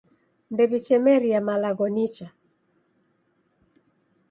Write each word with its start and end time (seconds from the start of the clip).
Ndew'ichemeria 0.51 1.39
malagho 1.47 1.85
nicha. 1.95 2.27